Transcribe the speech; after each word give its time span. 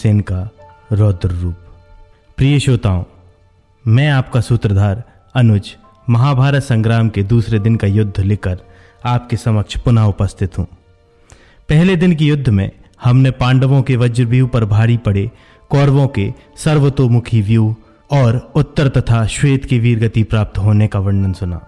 भीमसेन 0.00 0.20
का 0.20 0.48
रौद्र 0.92 1.28
रूप 1.30 1.56
प्रिय 2.36 2.58
श्रोताओं, 2.60 3.02
मैं 3.84 4.08
आपका 4.10 4.40
सूत्रधार 4.40 5.02
अनुज 5.34 5.74
महाभारत 6.08 6.62
संग्राम 6.62 7.08
के 7.08 7.22
दूसरे 7.22 7.58
दिन 7.58 7.76
का 7.76 7.86
युद्ध 7.86 8.20
लेकर 8.20 8.58
आपके 9.06 9.36
समक्ष 9.36 9.76
पुनः 9.76 10.04
उपस्थित 10.04 10.58
हूँ। 10.58 10.66
पहले 11.68 11.96
दिन 11.96 12.14
के 12.16 12.24
युद्ध 12.24 12.48
में 12.48 12.70
हमने 13.02 13.30
पांडवों 13.42 13.82
के 13.82 13.96
वज्रव्यूह 13.96 14.48
पर 14.48 14.64
भारी 14.64 14.96
पड़े, 14.96 15.30
कौरवों 15.70 16.08
के 16.08 16.32
सर्वतोमुखी 16.56 17.42
व्यू 17.42 17.74
और 18.10 18.52
उत्तर 18.56 18.88
तथा 18.88 19.24
श्वेत 19.26 19.64
की 19.64 19.78
वीरगति 19.78 20.22
प्राप्त 20.22 20.58
होने 20.58 20.86
का 20.86 20.98
वर्णन 20.98 21.32
सुना। 21.32 21.62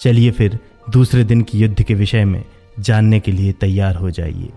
चलिए 0.00 0.30
फिर 0.30 0.58
दूसरे 0.90 1.24
दिन 1.24 1.42
की 1.42 1.58
युद्ध 1.58 1.82
के 1.82 1.94
विषय 1.94 2.24
में 2.24 2.44
जानने 2.80 3.20
के 3.20 3.32
लिए 3.32 3.52
तैयार 3.52 3.96
हो 3.96 4.10
जाइए। 4.10 4.52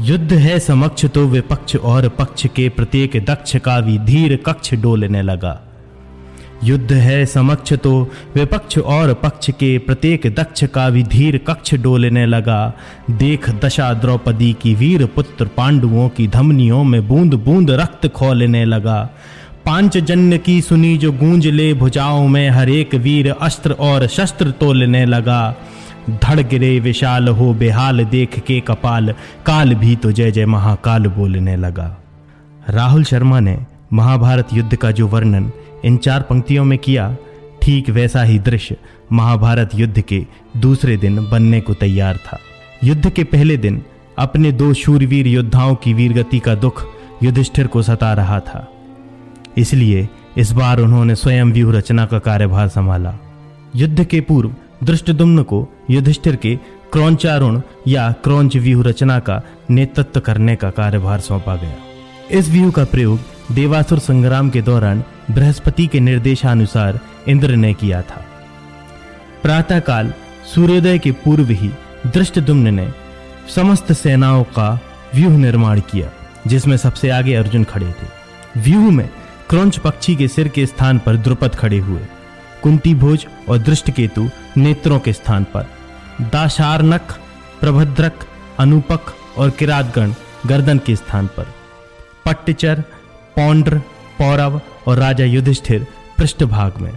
युद्ध 0.00 0.32
है 0.32 0.58
समक्ष 0.58 1.04
तो 1.04 1.26
विपक्ष 1.26 1.76
और 1.76 2.08
पक्ष 2.08 2.46
के 2.46 2.68
प्रत्येक 2.68 3.16
दक्ष 3.24 3.56
का 3.56 3.80
भी 3.80 3.98
धीर 3.98 4.36
कक्ष 4.36 4.74
डोलने 4.74 5.22
लगा। 5.22 5.60
युद्ध 6.64 6.92
है 6.92 7.24
समक्ष 7.26 7.72
तो 7.72 7.92
विपक्ष 8.34 8.78
और 8.78 9.12
पक्ष 9.14 9.50
के 9.50 9.76
प्रत्येक 9.78 10.26
दक्ष 10.34 10.64
का 10.64 10.88
भी 10.90 11.02
धीर 11.02 11.38
कक्ष 11.38 11.74
डोलने 11.74 12.26
लगा। 12.26 12.60
देख 13.10 13.48
दशा 13.64 13.92
द्रौपदी 13.94 14.52
की 14.52 14.74
वीर 14.74 15.04
पुत्र 15.06 15.46
पांडवों 15.46 16.08
की 16.08 16.26
धमनियों 16.28 16.84
में 16.84 17.08
बूंद 17.08 17.34
बूंद 17.34 17.70
रक्त 17.70 18.06
खोलने 18.08 18.64
लगा। 18.64 19.00
पाँच 19.66 19.96
जन्य 19.98 20.38
की 20.38 20.60
सुनी 20.60 20.96
जो 20.98 21.12
गूंज 21.12 21.46
ले 21.46 21.72
भुजाओं 21.74 22.28
में 22.28 22.48
हर 22.50 22.68
एक 22.68 22.94
वीर 22.94 23.30
अस्त्र 23.32 23.72
और 23.72 24.06
शस्त्र 24.06 24.50
तोलने 24.50 25.04
लगा। 25.06 25.54
धड़ 26.08 26.40
गिरे 26.40 26.78
विशाल 26.80 27.28
हो 27.28 27.52
बेहाल 27.54 28.04
देख 28.04 28.38
के 28.38 28.58
कपाल। 28.60 29.14
काल 29.46 29.74
भी 29.74 29.96
तो 29.96 30.12
जय 30.12 30.30
जय 30.30 30.46
महाकाल 30.46 31.06
बोलने 31.06 31.56
लगा। 31.56 31.96
राहुल 32.70 33.04
शर्मा 33.04 33.40
ने 33.40 33.58
महाभारत 33.92 34.48
युद्ध 34.52 34.76
का 34.76 34.90
जो 34.90 35.06
वर्णन 35.08 35.50
इन 35.84 35.96
चार 35.96 36.22
पंक्तियों 36.22 36.64
में 36.64 36.78
किया, 36.78 37.16
ठीक 37.62 37.90
वैसा 37.90 38.22
ही 38.22 38.38
दृश्य 38.38 38.76
महाभारत 39.12 39.70
युद्ध 39.74 40.00
के 40.00 40.24
दूसरे 40.56 40.96
दिन 40.96 41.28
बनने 41.30 41.60
को 41.60 41.74
तैयार 41.74 42.16
था। 42.16 42.38
युद्ध 42.84 43.10
के 43.10 43.24
पहले 43.24 43.56
दिन 43.56 43.82
अपने 44.18 44.52
दो 44.52 44.72
शूरवीर 44.74 45.26
योद्धाओं 45.26 45.74
की 45.74 45.94
वीरगति 45.94 46.38
का 46.38 46.54
दुख 46.54 46.84
युधिष्ठिर 47.22 47.66
को 47.66 47.82
सता 47.82 48.12
रहा 48.12 48.40
था। 48.40 48.66
इसलिए 49.56 50.08
इस 50.36 50.52
बार 50.52 50.80
उन्होंने 50.80 51.14
स्वयं 51.14 51.52
व्यूह 51.52 51.76
रचना 51.76 52.06
का 52.06 52.18
कार्यभार 52.18 52.68
संभाला। 52.68 53.14
युद्ध 53.76 54.04
के 54.04 54.20
पूर्व 54.20 54.54
दृष्टदुम्न 54.84 55.42
को 55.42 55.68
युधिष्ठिर 55.90 56.36
के 56.36 56.56
क्रौचारुण 56.92 57.60
या 57.88 58.12
क्रौंच 58.12 58.56
व्यूह 58.56 58.84
रचना 58.84 59.18
का 59.18 59.42
नेतृत्व 59.70 60.20
करने 60.20 60.56
का 60.56 60.70
कार्यभार 60.70 61.20
सौंपा 61.20 61.56
गया। 61.56 61.74
इस 62.30 62.48
व्यूह 62.48 62.70
का 62.70 62.84
प्रयोग 62.84 63.18
देवासुर 63.52 63.98
संग्राम 63.98 64.50
के 64.50 64.62
दौरान 64.62 65.04
बृहस्पति 65.30 65.86
के 65.86 66.00
निर्देशानुसार 66.00 67.00
इंद्र 67.28 67.56
ने 67.56 67.74
किया 67.74 68.02
था। 68.02 68.24
प्रातःकाल 69.42 70.14
सूर्योदय 70.54 70.98
के 70.98 71.12
पूर्व 71.12 71.50
ही 71.50 71.70
दृष्टदुम्न 72.06 72.74
ने 72.74 72.88
समस्त 73.54 73.92
सेनाओं 73.92 74.44
का 74.44 74.80
व्यूह 75.14 75.36
निर्माण 75.38 75.80
किया, 75.80 76.10
जिसमें 76.46 76.76
सबसे 76.76 77.10
आगे 77.10 77.34
अर्जुन 77.34 77.64
खड़े 77.64 77.86
थे। 77.86 78.60
व्यूह 78.60 78.90
में 78.90 79.10
क्रौंच 79.50 79.78
पक्षी 79.78 80.16
के 80.16 80.28
सिर 80.28 80.48
के 80.48 80.66
स्थान 80.66 80.98
पर 80.98 81.16
द्रुपद 81.16 81.54
खड़े 81.54 81.78
हुए। 81.78 82.00
कुंती 82.62 82.94
भोज 82.94 83.26
और 83.48 83.58
दृष्ट 83.58 83.90
केतु 83.90 84.28
नेत्रों 84.56 85.00
के 85.00 85.12
स्थान 85.12 85.44
पर। 85.44 85.66
दाशारनक 86.20 87.12
प्रभद्रक, 87.60 88.18
अनुपक 88.58 89.00
और 89.38 89.50
किरातगण 89.50 90.12
गर्दन 90.46 90.78
के 90.78 90.96
स्थान 90.96 91.26
पर। 91.26 91.46
पट्टचर, 92.26 92.80
पौंड्र, 93.36 93.78
पौरव 94.18 94.60
और 94.86 94.96
राजा 94.96 95.24
युधिष्ठिर 95.24 95.86
पृष्ठभाग 96.18 96.78
में। 96.78 96.92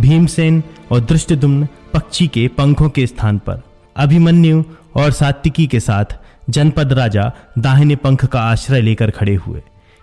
भीमसेन 0.00 0.62
और 0.92 1.00
दृष्टदुम्न 1.00 1.68
पक्षी 1.92 2.28
के 2.28 2.48
पंखों 2.48 2.88
के 2.88 3.06
स्थान 3.06 3.38
पर। 3.38 3.62
अभिमन्यु 3.96 4.64
और 4.96 5.10
सात्विकी 5.10 5.66
के 5.66 5.80
साथ 5.80 6.04
जनपद 6.50 6.92
राजा 6.92 7.32
दाहिने 7.58 7.96
पंख 7.96 8.24
का 8.24 8.40
आश्रय 8.40 8.80
लेकर 8.80 9.10
खड़े 9.10 9.34
हुए। 9.34 9.62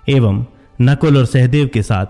एवं 0.10 0.46
नकुल 0.82 1.18
और 1.18 1.26
सहदेव 1.26 1.70
के 1.74 1.82
साथ 1.82 2.06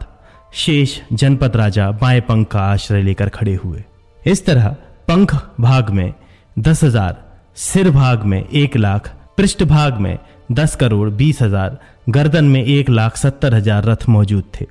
शेष 0.53 1.00
जनपद 1.13 1.56
राजा 1.56 1.89
बाएँ 1.91 2.22
पंख 2.22 2.47
का 2.47 2.59
आश्रय 2.61 3.01
लेकर 3.01 3.29
खड़े 3.29 3.53
हुए। 3.56 3.83
इस 4.22 4.45
तरह 4.45 4.75
पंख 5.07 5.35
भाग 5.59 5.89
में 5.89 6.13
दस 6.57 6.83
हज़ार, 6.83 7.17
सिर 7.56 7.89
भाग 7.91 8.23
में 8.23 8.44
एक 8.44 8.78
लाख, 8.78 9.11
पृष्ठ 9.38 9.63
भाग 9.63 9.97
में 10.00 10.17
दस 10.51 10.75
करोड़ 10.75 11.09
बीस 11.11 11.41
हज़ार, 11.41 11.78
गर्दन 12.09 12.45
में 12.45 12.63
एक 12.63 12.89
लाख 12.89 13.17
सत्तर 13.17 13.53
हज़ार 13.53 13.85
रथ 13.85 14.07
मौजूद 14.09 14.44
थे। 14.55 14.66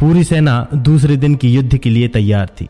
पूरी 0.00 0.24
सेना 0.24 0.66
दूसरे 0.74 1.16
दिन 1.16 1.36
की 1.36 1.54
युद्ध 1.54 1.76
के 1.76 1.90
लिए 1.90 2.08
तैयार 2.08 2.48
थी। 2.60 2.68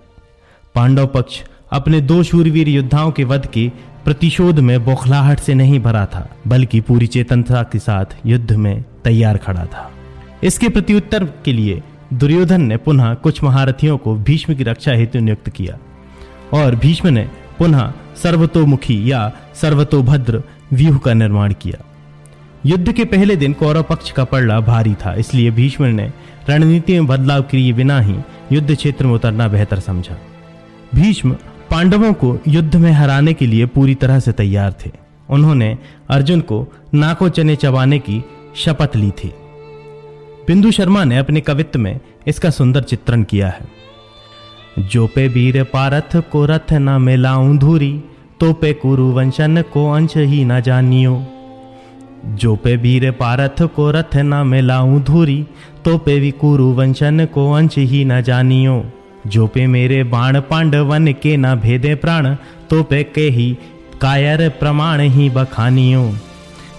पांडव 0.74 1.06
पक्ष 1.06 1.42
अपने 1.72 2.00
दो 2.02 2.22
शूरवीर 2.22 2.68
योद्धाओं 2.68 3.10
के 3.10 3.24
वध 3.24 3.46
के 3.46 3.68
प्रतिशोध 4.04 4.58
में 4.58 4.84
बौखलाहट 4.84 5.40
से 5.40 5.54
नहीं 5.54 5.80
भरा 5.80 6.04
था, 6.06 6.28
बल्कि 6.46 6.80
पूरी 6.80 7.06
चेतनता 7.06 7.62
के 7.62 7.78
साथ 7.78 8.16
युद्ध 8.26 8.52
में 8.52 8.84
तैयार 9.04 9.36
खड़ा 9.38 9.64
था। 9.64 9.90
इसके 10.42 10.68
प्रत्युत्तर 10.68 11.24
के 11.44 11.52
लिए 11.52 11.82
दुर्योधन 12.14 12.60
ने 12.60 12.76
पुनः 12.76 13.14
कुछ 13.14 13.42
महारथियों 13.44 13.98
को 13.98 14.14
भीष्म 14.14 14.54
की 14.54 14.62
रक्षा 14.62 14.92
हेतु 14.92 15.18
नियुक्त 15.18 15.48
किया। 15.48 15.78
और 16.52 16.76
भीष्म 16.76 17.08
ने 17.08 17.30
पुनः 17.58 17.92
सर्वतोमुखी 18.22 19.12
या 19.12 19.32
सर्वतोभद्र 19.54 20.42
व्यूह 20.72 20.98
का 20.98 21.14
निर्माण 21.14 21.52
किया। 21.52 21.84
युद्ध 22.66 22.92
के 22.92 23.04
पहले 23.04 23.36
दिन 23.36 23.52
कौरव 23.52 23.82
पक्ष 23.82 24.10
का 24.10 24.24
पड़ला 24.24 24.60
भारी 24.60 24.94
था, 24.94 25.14
इसलिए 25.14 25.50
भीष्म 25.50 25.84
ने 25.84 26.12
रणनीति 26.48 26.92
में 26.92 27.06
बदलाव 27.06 27.42
किए 27.42 27.72
बिना 27.72 28.00
ही 28.00 28.16
युद्ध 28.52 28.74
क्षेत्र 28.74 29.06
में 29.06 29.14
उतरना 29.14 29.48
बेहतर 29.48 29.78
समझा। 29.78 30.18
भीष्म 30.94 31.32
पांडवों 31.70 32.12
को 32.12 32.38
युद्ध 32.48 32.76
में 32.76 32.92
हराने 32.92 33.34
के 33.34 33.46
लिए 33.46 33.66
पूरी 33.66 33.94
तरह 33.94 34.18
से 34.18 34.32
तैयार 34.32 34.74
थे। 34.86 34.90
उन्होंने 35.30 35.78
अर्जुन 36.10 36.40
को 36.40 36.66
नाको 36.94 37.28
चने 37.28 37.56
चबाने 37.56 37.98
की 37.98 38.24
शपथ 38.56 38.96
ली 38.96 39.10
थी। 39.10 39.32
बिंदु 40.48 40.70
शर्मा 40.70 41.02
ने 41.04 41.18
अपने 41.18 41.40
कवित्व 41.40 41.78
में 41.80 42.00
इसका 42.26 42.50
सुंदर 42.50 42.82
चित्रण 42.82 43.22
किया 43.22 43.48
है। 43.48 43.66
जो 44.80 45.06
पे 45.06 45.26
वीर 45.28 45.62
पारथ 45.64 46.16
को 46.32 46.44
रथ 46.46 46.72
न 46.72 47.00
मिलाऊं 47.02 47.56
धूरी 47.58 47.92
तो 48.40 48.52
पे 48.52 48.72
कुरु 48.72 49.04
वंशन 49.12 49.62
को 49.72 49.90
अंश 49.92 50.16
ही 50.16 50.44
न 50.44 50.60
जानियो। 50.60 51.22
जो 52.34 52.54
पे 52.56 52.74
वीर 52.76 53.10
पारथ 53.10 53.62
को 53.76 53.90
रथ 53.90 54.16
न 54.16 54.42
मिलाऊं 54.46 55.00
धूरी 55.02 55.46
तो 55.84 55.96
पे 55.98 56.18
भी 56.20 56.30
कुरु 56.30 56.66
वंशन 56.72 57.24
को 57.26 57.50
अंश 57.52 57.78
ही 57.78 58.04
न 58.04 58.20
जानियो। 58.22 58.84
जो 59.26 59.46
पे 59.46 59.66
मेरे 59.66 60.02
बाण 60.04 60.40
पांडवन 60.40 61.12
के 61.12 61.36
न 61.36 61.54
भेदे 61.54 61.94
प्राण 61.94 62.34
तो 62.70 62.82
पे 62.82 63.02
के 63.04 63.28
ही 63.30 63.52
कायर 64.00 64.48
प्रमाण 64.60 65.00
ही 65.00 65.30
बखानियो। 65.30 66.04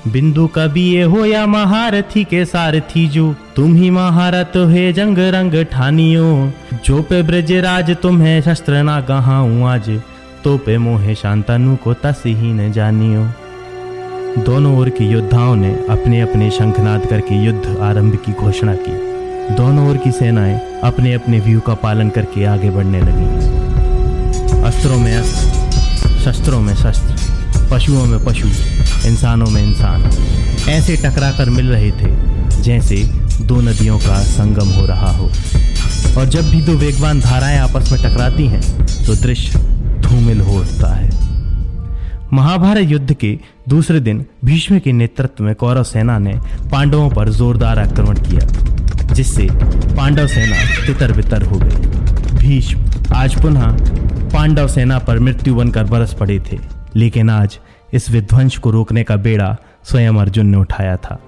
बिंदु 0.07 0.45
कभी 0.47 0.81
ये 0.83 1.03
हो 1.03 1.25
या 1.25 1.45
महारथी 1.47 2.23
के 2.23 2.43
सारथी 2.45 3.07
जो, 3.07 3.35
तुम 3.55 3.75
ही 3.75 3.89
महारथ 3.89 4.55
है 4.67 4.91
जंग 4.93 5.17
रंग 5.17 5.53
ठानियो। 5.71 6.51
जो 6.85 7.01
पे 7.01 7.21
ब्रजराज 7.23 7.89
तुम्हें 7.97 8.41
शस्त्र 8.41 8.83
ना 8.83 8.99
गहाऊं 9.01 9.63
आज 9.63 9.89
तो 10.44 10.57
पे 10.57 10.77
मोहे 10.77 11.15
शांतनु 11.15 11.75
को 11.75 11.94
तस 11.94 12.21
ही 12.25 12.53
न 12.53 12.71
जानियो। 12.71 13.23
दोनों 14.44 14.77
ओर 14.77 14.89
के 14.89 15.03
योद्धाओं 15.03 15.55
ने 15.55 15.73
अपने 15.89 16.21
अपने 16.21 16.51
शंखनाद 16.51 17.05
करके 17.05 17.44
युद्ध 17.45 17.77
आरंभ 17.81 18.15
की 18.25 18.31
घोषणा 18.31 18.75
की। 18.75 19.56
दोनों 19.56 19.89
ओर 19.89 19.97
की 19.97 20.12
सेनाएँ 20.12 20.59
अपने 20.83 21.13
अपने 21.13 21.39
व्यू 21.39 21.59
का 21.59 21.74
पालन 21.74 22.09
करके 22.09 22.45
आगे 22.45 22.69
बढ़ने 22.69 23.01
लगी। 23.01 24.63
अस्त्रों 24.63 25.00
में 25.00 25.15
अस्त्र 25.15 26.21
शस्त्रों 26.21 26.59
में 26.59 26.75
शस्त्र, 26.75 27.69
पशुओं 27.71 28.06
में 28.06 28.19
पशु। 28.25 28.47
इंसानों 29.06 29.46
में 29.46 29.62
इंसान। 29.63 30.10
ऐसे 30.69 30.96
टकरा 30.98 31.31
कर 31.31 31.50
मिल 31.50 31.68
रहे 31.68 31.92
थे, 31.92 32.62
जैसे 32.62 33.04
दो 33.42 33.60
नदियों 33.62 33.98
का 34.00 34.22
संगम 34.24 34.69
हो 34.69 34.86
रहा 34.86 35.12
हो। 35.12 35.30
और 36.18 36.25
जब 36.25 36.50
भी 36.50 36.62
दो 36.62 36.74
वेगवान 36.78 37.19
धाराएँ 37.19 37.57
आपस 37.60 37.92
में 37.92 38.02
टकराती 38.02 38.48
हैं 38.48 38.62
तो 39.06 39.16
दृश्य 39.16 39.60
धूमिल 40.02 40.42
हो 40.42 40.60
उठता 40.60 40.94
है। 40.94 41.10
महाभारत 42.34 42.90
युद्ध 42.90 43.13
के 43.13 43.38
दूसरे 43.69 44.00
दिन 44.00 44.25
भीष्म 44.46 44.80
के 44.80 44.92
नेतृत्व 44.92 45.44
में 45.44 45.54
कौरव 45.56 45.84
सेना 45.84 46.18
ने 46.19 46.34
पांडवों 46.72 47.10
पर 47.10 47.30
जोरदार 47.30 47.80
आक्रमण 47.80 48.18
किया, 48.19 49.13
जिससे 49.13 49.48
पांडव 49.96 50.28
सेना 50.28 50.63
तितर 50.86 51.12
बितर 51.12 51.44
हो 51.44 51.60
गई। 51.60 52.38
भीष्म 52.38 53.13
आज 53.16 53.42
पुनः 53.42 53.72
पांडव 54.34 54.68
सेना 54.68 54.98
पर 55.00 55.19
मृत्यु 55.19 55.56
बनकर 55.56 55.84
बरस 55.84 56.13
पड़े 56.13 56.40
थे, 56.52 56.57
लेकिन 56.96 57.30
आज 57.30 57.57
इस 57.93 58.09
विध्वंस 58.09 58.57
को 58.57 58.71
रोकने 58.71 59.03
का 59.03 59.15
बेड़ा 59.15 59.55
स्वयं 59.83 60.13
अर्जुन 60.13 60.45
ने 60.45 60.57
उठाया 60.57 60.97
था। 60.97 61.19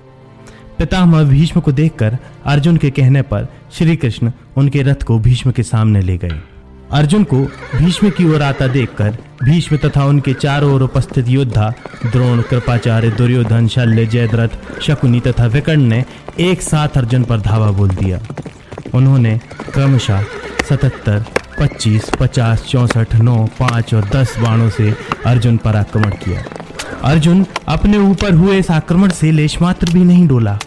पितामह 0.78 1.24
भीष्म 1.24 1.60
को 1.60 1.72
देखकर 1.72 2.18
अर्जुन 2.46 2.78
के 2.78 2.90
कहने 2.92 3.22
पर 3.22 3.48
श्री 3.72 3.96
कृष्ण 3.96 4.32
उनके 4.58 4.82
रथ 4.82 5.04
को 5.04 5.20
भीष्म 5.20 5.52
के 5.52 5.64
सामने 5.64 6.02
ले 6.02 6.18
गए। 6.18 6.42
अर्जुन 6.92 7.24
को 7.24 7.38
भीष्म 7.76 8.10
की 8.10 8.26
ओर 8.26 8.42
आता 8.42 8.68
देखकर 8.68 9.18
भीष्म 9.44 9.78
तथा 9.78 10.06
उनके 10.06 10.34
चारों 10.34 10.74
ओर 10.74 10.82
उपस्थित 10.82 11.28
योद्धा 11.28 11.74
द्रोण, 12.12 12.42
कृपाचार्य, 12.42 13.10
दुर्योधन, 13.10 13.68
शल्य, 13.68 14.06
जयद्रथ, 14.06 14.82
शकुनी 14.82 15.20
तथा 15.20 15.46
विकर्ण 15.46 15.82
ने 15.82 16.06
एक 16.40 16.62
साथ 16.62 16.98
अर्जुन 16.98 17.24
पर 17.24 17.40
धावा 17.40 17.72
बोल 17.72 17.90
दिया। 17.90 18.20
उन्होंने 18.94 19.40
क्रमशः 19.74 20.24
सतहत्तर 20.70 21.26
पच्चीस, 21.60 22.10
पचास, 22.20 22.64
चौसठ, 22.64 23.16
नौ, 23.16 23.46
पाँच 23.46 23.94
और 23.94 24.10
दस 24.10 24.40
बाणों 24.40 24.70
से 24.70 24.94
अर्जुन 25.26 25.58
पर 25.58 25.76
आक्रमण 25.76 26.10
किया। 26.10 26.44
अर्जुन 27.04 27.46
अपने 27.68 27.98
ऊपर 27.98 28.34
हुए 28.34 28.58
इस 28.60 28.72
आक्रमण 28.72 29.10
से 29.10 29.32
लेश 29.32 29.62
मात्र 29.62 29.94
भी 29.94 30.04
नहीं 30.04 30.28
डोला। 30.28 30.60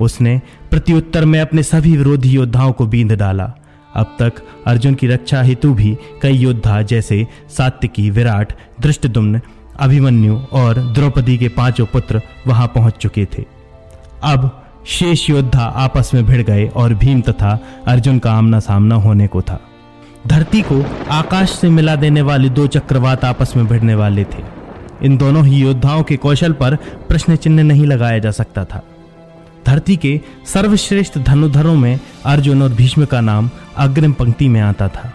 उसने 0.00 0.40
प्रत्युत्तर 0.70 1.24
में 1.24 1.40
अपने 1.40 1.62
सभी 1.62 1.96
विरोधी 1.96 2.30
योद्धाओं 2.30 2.72
को 2.72 2.86
बींद 2.86 3.12
डाला। 3.12 3.52
अब 3.94 4.16
तक 4.18 4.32
अर्जुन 4.66 4.94
की 4.94 5.06
रक्षा 5.06 5.42
हेतु 5.42 5.74
भी 5.74 5.96
कई 6.22 6.32
योद्धा 6.32 6.82
जैसे 6.82 7.26
सात्विकी, 7.48 8.10
विराट 8.10 8.52
दृष्टदुम्न 8.80 9.40
अभिमन्यु 9.80 10.38
और 10.52 10.78
द्रौपदी 10.78 11.38
के 11.38 11.48
पाँचों 11.48 11.86
पुत्र 11.86 12.22
वहाँ 12.46 12.66
पहुँच 12.66 12.96
चुके 12.96 13.24
थे। 13.24 13.44
अब 14.22 14.64
शेष 14.86 15.30
योद्धा 15.30 15.62
आपस 15.62 16.10
में 16.14 16.26
भिड़ 16.26 16.42
गए 16.42 16.66
और 16.66 16.94
भीम 16.94 17.20
तथा 17.20 17.58
अर्जुन 17.86 18.18
का 18.18 18.32
आमना 18.32 18.60
सामना 18.60 18.94
होने 18.94 19.26
को 19.26 19.42
था। 19.42 19.60
धरती 20.26 20.62
को 20.62 20.84
आकाश 21.10 21.50
से 21.50 21.68
मिला 21.68 21.96
देने 21.96 22.22
वाले 22.22 22.48
दो 22.48 22.66
चक्रवात 22.66 23.24
आपस 23.24 23.52
में 23.56 23.66
भिड़ने 23.66 23.94
वाले 23.94 24.24
थे। 24.24 24.44
इन 25.02 25.16
दोनों 25.16 25.46
ही 25.46 25.56
योद्धाओं 25.56 26.02
के 26.02 26.16
कौशल 26.16 26.52
पर 26.52 26.76
प्रश्न 27.08 27.36
चिन्ह 27.36 27.62
नहीं 27.62 27.86
लगाया 27.86 28.18
जा 28.18 28.30
सकता 28.30 28.64
था। 28.64 28.82
धरती 29.66 29.96
के 29.96 30.20
सर्वश्रेष्ठ 30.46 31.18
धनुधरों 31.18 31.76
में 31.76 32.00
अर्जुन 32.24 32.62
और 32.62 32.68
भीष्म 32.68 33.04
का 33.04 33.20
नाम 33.20 33.50
अग्रिम 33.76 34.12
पंक्ति 34.12 34.48
में 34.48 34.60
आता 34.60 34.88
था। 34.88 35.12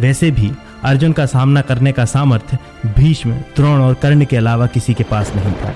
वैसे 0.00 0.30
भी 0.30 0.52
अर्जुन 0.84 1.12
का 1.12 1.26
सामना 1.26 1.60
करने 1.60 1.92
का 1.92 2.04
सामर्थ्य 2.04 2.58
भीष्म, 2.86 3.32
द्रोण 3.32 3.80
और 3.80 3.94
कर्ण 3.94 4.24
के 4.24 4.36
अलावा 4.36 4.66
किसी 4.66 4.94
के 4.94 5.04
पास 5.04 5.32
नहीं 5.36 5.52
था। 5.52 5.74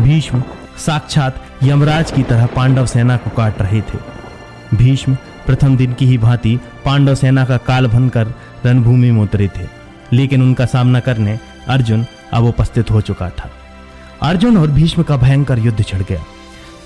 भीष्म 0.00 0.42
साक्षात 0.78 1.42
यमराज 1.62 2.10
की 2.10 2.22
तरह 2.22 2.46
पांडव 2.46 2.86
सेना 2.86 3.16
को 3.16 3.30
काट 3.30 3.62
रहे 3.62 3.80
थे। 3.80 3.98
भीष्म 4.76 5.16
प्रथम 5.48 5.76
दिन 5.76 5.92
की 5.92 6.06
ही 6.06 6.16
भांति 6.18 6.58
पांडव 6.84 7.14
सेना 7.14 7.44
का 7.44 7.56
काल 7.66 7.86
भनकर 7.86 8.32
रणभूमि 8.66 9.10
में 9.10 9.20
उतरे 9.22 9.48
थे, 9.48 9.66
लेकिन 10.12 10.42
उनका 10.42 10.66
सामना 10.66 11.00
करने 11.00 11.38
अर्जुन 11.68 12.04
अब 12.32 12.44
उपस्थित 12.44 12.90
हो 12.90 13.00
चुका 13.00 13.28
था। 13.30 13.50
अर्जुन 14.22 14.56
और 14.56 14.70
भीष्म 14.70 15.02
का 15.02 15.16
भयंकर 15.16 15.58
युद्ध 15.58 15.84
छिड़ 15.84 16.02
गया। 16.02 16.20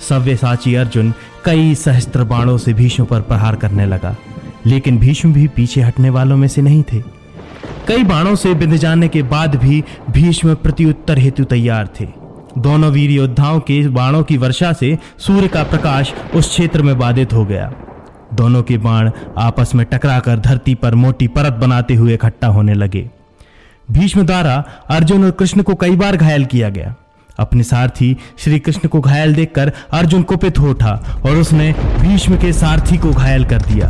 सव्यसाची 0.08 0.74
अर्जुन 0.74 1.12
कई 1.44 1.74
सहस्त्र 1.74 2.24
बाणों 2.24 2.56
से 2.58 2.72
भीष्म 2.74 3.04
पर 3.04 3.20
प्रहार 3.20 3.56
करने 3.56 3.86
लगा, 3.86 4.16
लेकिन 4.66 4.98
भीष्म 4.98 5.32
भी 5.32 5.46
पीछे 5.48 5.80
हटने 5.80 6.10
वालों 6.10 6.36
में 6.36 6.48
से 6.48 6.62
नहीं 6.62 6.82
थे। 6.82 7.02
कई 7.88 8.02
बाणों 8.04 8.34
से 8.36 8.54
बिंद 8.54 8.76
जाने 8.76 9.08
के 9.08 9.22
बाद 9.28 9.56
भी 9.56 9.84
भीष्म 10.10 10.54
प्रत्युत्तर 10.54 11.18
हेतु 11.18 11.44
तैयार 11.44 11.88
थे। 12.00 12.08
दोनों 12.58 12.90
वीर 12.90 13.10
योद्धाओं 13.10 13.60
के 13.60 13.86
बाणों 13.90 14.22
की 14.22 14.36
वर्षा 14.36 14.72
से 14.72 14.98
सूर्य 15.18 15.48
का 15.48 15.62
प्रकाश 15.62 16.12
उस 16.34 16.48
क्षेत्र 16.48 16.82
में 16.82 16.98
बाधित 16.98 17.32
हो 17.32 17.44
गया। 17.44 17.72
दोनों 18.34 18.62
के 18.62 18.79
बाण 18.79 19.11
आपस 19.38 19.75
में 19.75 19.87
टकराकर 19.87 20.38
धरती 20.38 20.75
पर 20.75 20.94
मोटी 20.94 21.29
परत 21.29 21.52
बनाते 21.52 21.94
हुए 21.94 22.14
इकट्ठा 22.14 22.46
होने 22.46 22.75
लगे। 22.75 23.08
भीष्म 23.93 24.26
द्वारा 24.26 24.64
अर्जुन 24.90 25.25
और 25.25 25.31
कृष्ण 25.31 25.62
को 25.62 25.75
कई 25.75 25.96
बार 25.96 26.17
घायल 26.17 26.44
किया 26.44 26.69
गया। 26.69 26.94
अपने 27.38 27.62
सारथी 27.62 28.17
श्री 28.38 28.58
कृष्ण 28.58 28.88
को 28.88 29.00
घायल 29.00 29.34
देखकर 29.34 29.73
अर्जुन 29.93 30.23
कुपित 30.23 30.58
हो 30.58 30.70
उठा 30.70 31.23
और 31.26 31.37
उसने 31.37 31.73
भीष्म 32.00 32.37
के 32.37 32.52
सारथी 32.52 32.99
को 32.99 33.11
घायल 33.11 33.44
कर 33.44 33.62
दिया। 33.62 33.88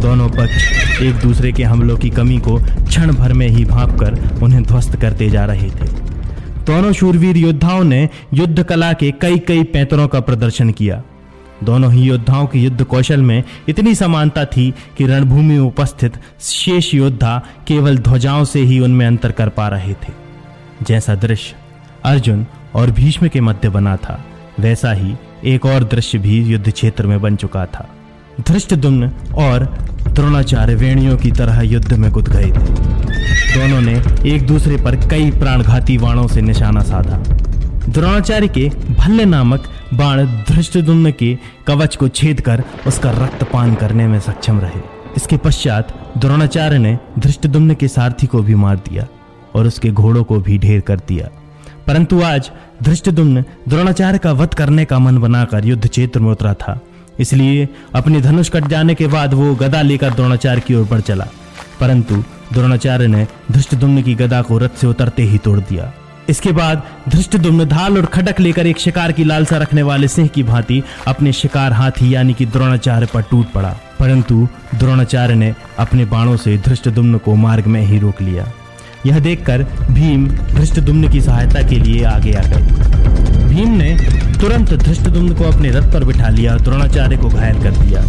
दोनों 0.00 0.28
पक्ष 0.28 1.00
एक 1.02 1.14
दूसरे 1.14 1.52
के 1.52 1.62
हमलों 1.62 1.96
की 1.96 2.10
कमी 2.10 2.38
को 2.38 2.56
क्षण 2.58 3.12
भर 3.12 3.32
में 3.32 3.48
ही 3.48 3.64
भाप 3.64 3.90
कर 4.00 4.40
उन्हें 4.42 4.62
ध्वस्त 4.62 4.96
करते 4.96 5.30
जा 5.30 5.44
रहे 5.44 5.70
थे। 5.70 5.88
दोनों 6.64 6.92
शूरवीर 6.92 7.36
योद्धाओं 7.36 7.84
ने 7.84 8.08
युद्ध 8.34 8.62
कला 8.62 8.92
के 8.92 9.10
कई 9.10 9.38
कई 9.38 9.62
पैतरों 9.62 10.08
का 10.08 10.20
प्रदर्शन 10.20 10.70
किया। 10.70 11.02
दोनों 11.64 11.92
ही 11.92 12.02
योद्धाओं 12.02 12.46
के 12.46 12.58
युद्ध 12.58 12.84
कौशल 12.84 13.20
में 13.20 13.42
इतनी 13.68 13.94
समानता 13.94 14.44
थी 14.44 14.74
कि 14.98 15.06
रणभूमि 15.06 15.42
में 15.42 15.58
उपस्थित 15.58 16.12
शेष 16.40 16.94
योद्धा 16.94 17.42
केवल 17.68 17.98
ध्वजाओं 17.98 18.44
से 18.44 18.60
ही 18.60 18.80
उनमें 18.80 19.06
अंतर 19.06 19.32
कर 19.32 19.48
पा 19.48 19.68
रहे 19.68 19.92
थे। 19.92 20.12
जैसा 20.82 21.14
दृश्य 21.14 21.56
अर्जुन 22.04 22.46
और 22.74 22.90
भीष्म 22.90 23.28
के 23.28 23.40
मध्य 23.40 23.68
बना 23.68 23.96
था, 23.96 24.24
वैसा 24.60 24.92
ही 24.92 25.14
एक 25.44 25.66
और 25.66 25.84
दृश्य 25.84 26.18
भी 26.18 26.42
युद्ध 26.42 26.70
क्षेत्र 26.70 27.06
में 27.06 27.20
बन 27.20 27.36
चुका 27.36 27.66
था। 27.66 27.88
धृष्टदुम्न 28.46 29.10
और 29.34 29.64
द्रोणाचार्य 30.08 30.74
वेणियों 30.74 31.16
की 31.16 31.30
तरह 31.30 31.60
युद्ध 31.60 31.92
में 31.92 32.10
गुद 32.10 32.28
गए 32.28 32.46
थे। 32.46 32.90
दोनों 33.54 33.80
ने 33.80 34.02
एक 34.34 34.46
दूसरे 34.46 34.76
पर 34.76 35.08
कई 35.08 35.30
प्राणघाती 35.30 35.98
बाणों 35.98 36.28
से 36.28 36.40
निशाना 36.40 36.80
साधा। 36.80 37.18
द्रोणाचार्य 37.90 38.48
के 38.48 38.68
भल्ले 38.68 39.24
नामक 39.24 39.64
बाण 39.94 40.26
धृष्टदुम्न 40.26 41.12
के 41.12 41.38
कवच 41.66 41.96
को 41.96 42.08
छेद 42.08 42.40
कर 42.40 42.64
उसका 42.86 43.10
रक्तपान 43.10 43.74
करने 43.74 44.06
में 44.06 44.20
सक्षम 44.20 44.60
रहे। 44.60 44.80
इसके 45.16 45.36
पश्चात 45.36 46.12
द्रोणाचार्य 46.18 46.78
ने 46.78 46.98
धृष्टदुम्न 47.18 47.74
के 47.74 47.88
सारथी 47.88 48.26
को 48.26 48.42
भी 48.42 48.54
मार 48.54 48.76
दिया 48.76 49.06
और 49.54 49.66
उसके 49.66 49.90
घोड़ों 49.90 50.24
को 50.24 50.38
भी 50.38 50.58
ढेर 50.58 50.80
कर 50.80 50.96
दिया। 50.96 51.28
परंतु 51.86 52.22
आज 52.22 52.50
धृष्टदुम्न 52.82 53.44
द्रोणाचार्य 53.68 54.18
का 54.18 54.32
वध 54.32 54.54
करने 54.54 54.84
का 54.84 54.98
मन 54.98 55.18
बनाकर 55.18 55.64
युद्ध 55.64 55.88
क्षेत्र 55.88 56.20
में 56.20 56.30
उतरा 56.30 56.54
था। 56.54 56.80
इसलिए 57.20 57.68
अपने 57.94 58.20
धनुष 58.20 58.48
कट 58.48 58.64
जाने 58.64 58.94
के 58.94 59.06
बाद 59.06 59.34
वो 59.34 59.54
गदा 59.54 59.82
लेकर 59.82 60.10
द्रोणाचार्य 60.10 60.60
की 60.60 60.74
ओर 60.74 60.88
बढ़ 60.90 61.00
चला। 61.00 61.26
परंतु 61.80 62.14
द्रोणाचार्य 62.52 63.06
ने 63.06 63.26
धृष्टदुम्न 63.52 64.02
की 64.02 64.14
गदा 64.14 64.42
को 64.42 64.58
रथ 64.58 64.78
से 64.80 64.86
उतरते 64.86 65.22
ही 65.22 65.38
तोड़ 65.38 65.60
दिया। 65.60 65.92
इसके 66.30 66.52
बाद 66.52 66.82
धृष्टदुम्न 67.08 67.64
ढाल 67.68 67.96
और 67.96 68.06
खडक 68.06 68.40
लेकर 68.40 68.66
एक 68.66 68.78
शिकार 68.78 69.12
की 69.12 69.24
लालसा 69.24 69.56
रखने 69.56 69.82
वाले 69.82 70.08
सिंह 70.08 70.28
की 70.28 70.42
भांति 70.42 70.82
अपने 71.06 71.32
शिकार 71.32 71.72
हाथी 71.72 72.14
यानी 72.14 72.34
कि 72.34 72.46
द्रोणाचार्य 72.46 73.06
पर 73.06 73.22
टूट 73.22 73.52
पड़ा। 73.52 73.76
परंतु 74.00 74.48
द्रोणाचार्य 74.74 75.34
ने 75.34 75.54
अपने 75.78 76.04
बाणों 76.04 76.36
से 76.36 76.56
धृष्टदुम्न 76.58 77.18
को 77.18 77.34
मार्ग 77.34 77.66
में 77.66 77.80
ही 77.82 77.98
रोक 77.98 78.22
लिया। 78.22 78.46
यह 79.06 79.18
देखकर 79.18 79.62
भीम 79.90 80.28
धृष्टदुम्न 80.28 81.10
की 81.12 81.20
सहायता 81.20 81.68
के 81.68 81.78
लिए 81.78 82.04
आगे 82.04 82.32
आ 82.32 82.42
गए। 82.42 83.46
भीम 83.46 83.68
ने 83.68 83.90
तुरंत 84.40 84.72
धृष्टदुम्न 84.74 85.34
को 85.34 85.44
अपने 85.44 85.70
रथ 85.70 85.92
पर 85.92 86.04
बिठा 86.04 86.28
लिया 86.28 86.52
और 86.52 86.60
द्रोणाचार्य 86.60 87.16
को 87.16 87.28
घायल 87.28 87.62
कर 87.62 87.70
दिया। 87.70 88.00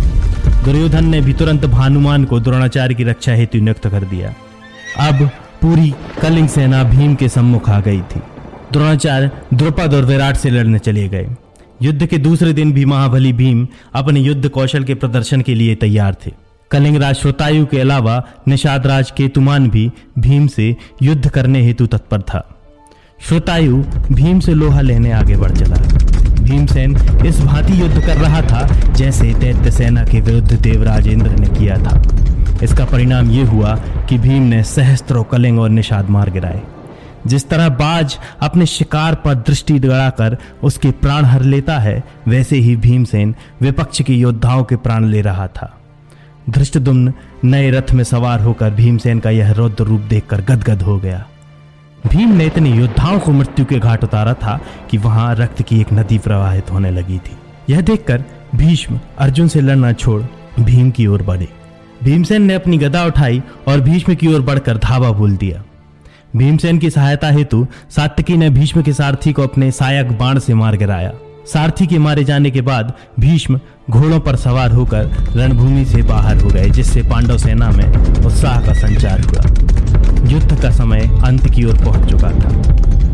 दुर्योधन 0.64 1.06
ने 1.06 1.22
भी 1.22 1.34
तुरंत 1.34 1.66
भानुमान 1.66 2.26
को 2.26 2.40
द्रोणाचार्य 2.40 2.96
की 2.96 3.04
रक्षा 3.04 3.32
हेतु 3.32 3.60
नियुक्त 3.60 3.88
कर 3.88 4.04
दिया। 4.04 4.34
अब 5.10 5.30
पूरी 5.62 5.94
कलिंग 6.22 6.48
सेना 6.50 6.84
भीम 6.84 7.16
के 7.16 7.28
सम्मुख 7.30 7.70
आ 7.70 7.80
गई 7.80 8.02
थी। 8.02 8.20
द्रोणाचार्य 8.72 9.32
द्रुपद 9.54 9.94
और 9.94 10.06
विराट 10.06 10.36
से 10.36 10.50
लड़ने 10.50 10.80
चले 10.80 11.08
गए। 11.08 11.28
युद्ध 11.82 12.06
के 12.06 12.18
दूसरे 12.18 12.54
दिन 12.54 12.72
भी 12.72 12.86
महाबली 12.86 13.34
भीम 13.34 13.68
अपने 13.94 14.20
युद्ध 14.20 14.50
कौशल 14.50 14.84
के 14.84 14.94
प्रदर्शन 14.94 15.42
के 15.42 15.56
लिए 15.56 15.76
तैयार 15.76 16.16
थे। 16.26 16.32
कलिंगराज 16.72 17.16
श्रोतायु 17.16 17.66
के 17.66 17.80
अलावा 17.80 18.24
निषाद 18.48 18.88
राज 18.88 19.12
केतुमान 19.12 19.70
भी 19.70 19.92
भीम 20.20 20.48
से 20.48 20.76
युद्ध 21.02 21.30
करने 21.30 21.62
हेतु 21.62 21.86
तत्पर 21.86 22.22
था। 22.22 22.48
श्रोतायु 23.28 23.84
भीम 24.12 24.40
से 24.40 24.54
लोहा 24.54 24.82
लेने 24.82 25.12
आगे 25.12 25.36
बढ़ 25.36 25.52
चला। 25.52 25.78
भीमसेन 26.44 26.96
इस 27.26 27.42
भांति 27.42 27.82
युद्ध 27.82 28.06
कर 28.06 28.18
रहा 28.18 28.42
था 28.42 28.68
जैसे 28.94 29.34
दैत्य 29.34 29.72
सेना 29.72 30.04
के 30.04 30.22
विरुद्ध 30.22 30.62
देवराज 30.62 31.08
इंद्र 31.08 31.30
ने 31.30 31.48
किया 31.48 31.78
था। 31.78 32.02
इसका 32.64 32.86
परिणाम 32.86 33.32
यह 33.32 33.50
हुआ 33.50 33.76
कि 34.10 34.18
भीम 34.18 34.44
ने 34.44 34.64
सहस्त्रों 34.64 35.24
कलिंग 35.24 35.60
और 35.60 35.70
निषाद 35.70 36.10
मार 36.10 36.30
गिराए। 36.30 36.62
जिस 37.28 37.50
तरह 37.50 37.70
बाज 37.70 38.18
अपने 38.42 38.66
शिकार 38.66 39.16
पर 39.16 39.36
दृष्टि 39.36 39.80
गड़ाकर 39.80 40.38
उसके 40.64 40.92
प्राण 40.92 41.26
हर 41.26 41.42
लेता 41.42 41.80
है, 41.80 42.04
वैसे 42.28 42.56
ही 42.56 42.76
भीमसेन 42.76 43.36
विपक्ष 43.62 44.02
के 44.02 44.14
योद्धाओं 44.14 44.64
के 44.64 44.76
प्राण 44.76 45.06
ले 45.06 45.22
रहा 45.22 45.48
था। 45.48 45.78
धृष्टदुम्न 46.50 47.14
नए 47.44 47.72
रथ 47.72 47.92
में 47.94 48.04
सवार 48.04 48.42
होकर 48.42 48.70
भीमसेन 48.70 49.20
का 49.20 49.30
यह 49.30 49.52
रौद्र 49.52 49.84
रूप 49.84 50.02
देखकर 50.02 50.42
गदगद 50.42 50.82
हो 50.82 50.98
गया। 50.98 51.26
भीम 52.08 52.30
ने 52.30 52.46
इतने 52.46 52.70
योद्धाओं 52.70 53.20
को 53.20 53.32
मृत्यु 53.32 53.66
के 53.66 53.80
घाट 53.80 54.04
उतारा 54.04 54.34
था 54.34 54.60
कि 54.90 54.98
वहाँ 54.98 55.36
रक्त 55.36 55.62
की 55.62 55.82
एक 55.82 55.94
नदी 55.94 56.18
प्रवाहित 56.18 56.72
होने 56.72 56.92
लगी 56.92 57.18
थी। 57.18 57.38
यह 57.70 57.82
देखकर 57.82 58.24
भीष्म 58.56 59.00
अर्जुन 59.20 59.48
से 59.48 59.62
लड़ना 59.62 59.94
छोड़ 59.94 60.24
भीम 60.60 60.92
की 60.92 61.08
ओर 61.08 61.22
बढ़े। 61.22 61.61
भीमसेन 62.04 62.42
ने 62.42 62.54
अपनी 62.54 62.78
गदा 62.78 63.04
उठाई 63.06 63.42
और 63.68 63.82
भीष्म 63.82 64.14
की 64.16 64.28
ओर 64.28 64.42
बढ़कर 64.42 64.78
धावा 64.78 65.12
बोल 65.12 65.36
दिया। 65.38 65.64
भीमसेन 66.38 66.78
की 66.78 66.90
सहायता 66.90 67.30
हेतु 67.30 67.66
सात्विकी 67.90 68.38
ने 68.38 68.50
भीष्म 68.50 68.82
के 68.82 68.94
सारथी 68.94 69.34
को 69.34 69.44
अपने 69.44 69.72
सायक 69.72 70.12
बाण 70.12 70.40
से 70.40 70.54
मार 70.54 70.78
गिराया। 70.78 71.12
सारथी 71.54 71.88
के 71.88 72.00
मारे 72.00 72.24
जाने 72.24 72.52
के 72.52 72.62
बाद 72.62 72.94
भीष्म 73.20 73.60
घोड़ों 73.90 74.20
पर 74.20 74.36
सवार 74.36 74.72
होकर 74.72 75.10
रणभूमि 75.36 75.86
से 75.86 76.02
बाहर 76.02 76.38
हो 76.38 76.50
गए, 76.50 76.70
जिससे 76.70 77.02
पांडव 77.02 77.38
सेना 77.38 77.70
में 77.70 77.86
उत्साह 78.26 78.60
का 78.62 78.74
संचार 78.74 79.22
हुआ। 79.22 80.30
युद्ध 80.30 80.62
का 80.62 80.72
समय 80.72 81.08
अंत 81.26 81.50
की 81.50 81.66
ओर 81.66 81.78
पहुँच 81.78 82.10
चुका 82.10 82.32
था। 82.32 82.50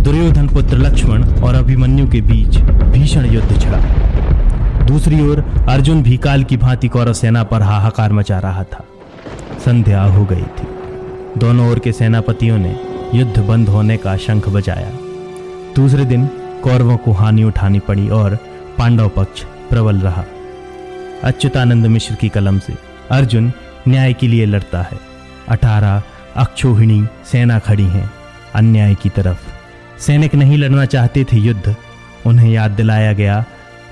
दुर्योधन 0.03 0.47
पुत्र 0.47 0.77
लक्ष्मण 0.77 1.23
और 1.41 1.55
अभिमन्यु 1.55 2.07
के 2.07 2.21
बीच 2.21 2.57
भीषण 2.57 3.25
युद्ध 3.25 3.61
छिड़ा 3.61 3.79
दूसरी 4.87 5.21
ओर 5.21 5.65
अर्जुन 5.69 6.03
भी 6.03 6.17
काल 6.17 6.43
की 6.43 6.57
भांति 6.57 6.87
कौरव 6.87 7.13
सेना 7.13 7.43
पर 7.43 7.61
हाहाकार 7.61 8.13
मचा 8.13 8.39
रहा 8.39 8.63
था। 8.63 8.83
संध्या 9.65 10.03
हो 10.03 10.25
गई 10.25 10.41
थी। 10.41 10.67
दोनों 11.37 11.71
ओर 11.71 11.79
के 11.79 11.91
सेनापतियों 11.91 12.57
ने 12.57 12.79
युद्ध 13.13 13.39
बंद 13.39 13.69
होने 13.69 13.97
का 13.97 14.17
शंख 14.17 14.49
बजाया। 14.49 14.89
दूसरे 15.75 16.05
दिन 16.05 16.27
कौरवों 16.63 16.97
को 16.97 17.11
हानि 17.11 17.43
उठानी 17.43 17.79
पड़ी 17.79 18.09
और 18.09 18.35
पांडव 18.77 19.09
पक्ष 19.09 19.43
प्रबल 19.43 19.95
रहा। 19.95 20.23
अच्युतानंद 21.23 21.85
मिश्र 21.85 22.15
की 22.15 22.29
कलम 22.29 22.59
से 22.59 22.73
अर्जुन 23.11 23.51
न्याय 23.87 24.13
के 24.13 24.27
लिए 24.27 24.45
लड़ता 24.45 24.81
है। 24.81 24.97
अठारह 25.49 26.03
अक्षोहिणी 26.35 27.07
सेना 27.31 27.59
खड़ी 27.59 27.85
हैं। 27.85 28.11
अन्याय 28.55 28.95
की 28.95 29.09
तरफ़। 29.09 29.47
सैनिक 30.01 30.35
नहीं 30.35 30.57
लड़ना 30.57 30.85
चाहते 30.85 31.23
थे 31.23 31.37
युद्ध। 31.37 31.75
उन्हें 32.25 32.51
याद 32.51 32.71
दिलाया 32.71 33.13
गया 33.13 33.45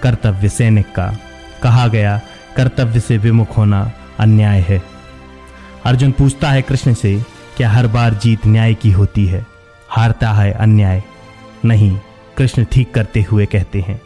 कर्तव्य 0.05 0.49
सैनिक 0.49 0.95
का। 0.95 1.17
कहा 1.63 1.87
गया, 1.87 2.21
कर्तव्य 2.55 2.99
से 2.99 3.17
विमुख 3.17 3.57
होना 3.57 3.91
अन्याय 4.19 4.65
है। 4.69 4.83
अर्जुन 5.85 6.11
पूछता 6.11 6.51
है 6.51 6.61
कृष्ण 6.61 6.93
से, 6.93 7.25
क्या 7.57 7.69
हर 7.69 7.87
बार 7.87 8.13
जीत 8.13 8.47
न्याय 8.47 8.73
की 8.73 8.91
होती 8.91 9.25
है? 9.25 9.45
हारता 9.89 10.31
है 10.31 10.51
अन्याय? 10.51 11.03
नहीं, 11.65 11.99
कृष्ण 12.37 12.65
ठीक 12.71 12.93
करते 12.93 13.25
हुए 13.31 13.45
कहते 13.45 13.81
हैं, 13.81 14.01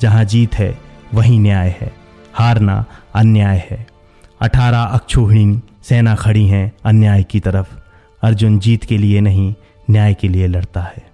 जहाँ 0.00 0.24
जीत 0.24 0.54
है, 0.54 0.78
वही 1.14 1.38
न्याय 1.38 1.76
है। 1.80 1.92
हारना 2.34 2.84
अन्याय 3.14 3.68
है। 3.70 3.86
अठारह 4.40 4.82
अक्षोहिणी 4.82 5.60
सेना 5.82 6.14
खड़ी 6.14 6.46
हैं 6.46 6.72
अन्याय 6.84 7.22
की 7.22 7.40
तरफ़। 7.40 7.74
अर्जुन 8.22 8.58
जीत 8.58 8.84
के 8.84 8.98
लिए 8.98 9.20
नहीं, 9.20 9.54
न्याय 9.90 10.14
के 10.14 10.28
लिए 10.28 10.46
लड़ता 10.46 10.80
है। 10.80 11.10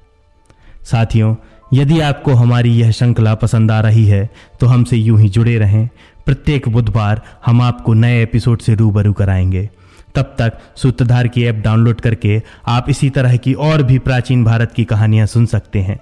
साथियों 0.85 1.35
यदि 1.72 2.00
आपको 2.00 2.34
हमारी 2.34 2.70
यह 2.70 2.90
श्रृंखला 2.90 3.34
पसंद 3.34 3.70
आ 3.70 3.80
रही 3.80 4.04
है 4.04 4.28
तो 4.60 4.66
हमसे 4.66 4.96
यूँ 4.96 5.20
ही 5.20 5.28
जुड़े 5.28 5.58
रहें। 5.58 5.88
प्रत्येक 6.26 6.68
बुधवार 6.68 7.22
हम 7.46 7.62
आपको 7.62 7.94
नए 7.94 8.22
एपिसोड 8.22 8.60
से 8.60 8.75
रूबरू 8.75 9.12
कराएँगे। 9.12 9.68
तब 10.14 10.34
तक 10.38 10.58
सूत्रधार 10.76 11.28
की 11.28 11.44
ऐप 11.44 11.54
डाउनलोड 11.54 12.00
करके 12.00 12.42
आप 12.66 12.90
इसी 12.90 13.10
तरह 13.10 13.37
की 13.37 13.52
और 13.52 13.82
भी 13.82 13.98
प्राचीन 13.98 14.44
भारत 14.44 14.72
की 14.72 14.84
कहानियाँ 14.84 15.26
सुन 15.26 15.46
सकते 15.46 15.78
हैं। 15.78 15.98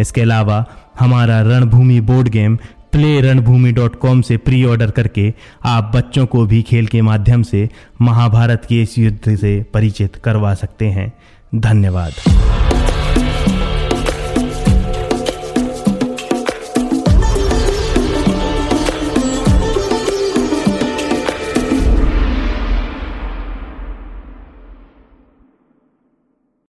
इसके 0.00 0.20
अलावा, 0.20 0.64
हमारा 1.00 1.40
Ranbhoomi 1.40 2.00
board 2.00 2.28
game 2.28 2.56
play 2.92 3.20
Ranbhoomi 3.20 3.72
dot 3.72 3.98
com 3.98 4.22
से 4.22 4.36
प्री 4.36 4.64
ऑर्डर 4.64 4.90
करके 4.90 5.34
आप 5.64 5.92
बच्चों 5.94 6.26
को 6.26 6.46
भी 6.46 6.62
खेल 6.62 6.86
के 6.86 7.02
माध्यम 7.02 7.42
से 7.42 7.68
महाभारत 8.02 8.64
के 8.68 8.82
इस 8.82 8.98
युद्ध 8.98 9.36
से 9.36 9.66
परिचित 9.74 10.16
करवा 10.16 10.54
सकते 10.54 10.86
हैं। 10.86 11.12
धन्यवाद। 11.54 12.12